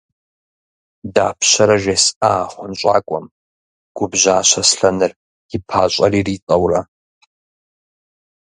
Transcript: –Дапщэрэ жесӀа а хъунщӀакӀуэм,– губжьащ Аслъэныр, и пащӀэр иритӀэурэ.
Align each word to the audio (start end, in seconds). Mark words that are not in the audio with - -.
–Дапщэрэ 1.13 1.77
жесӀа 1.83 2.31
а 2.43 2.47
хъунщӀакӀуэм,– 2.51 3.25
губжьащ 3.97 4.49
Аслъэныр, 4.61 5.11
и 5.55 5.57
пащӀэр 5.67 6.13
иритӀэурэ. 6.19 6.81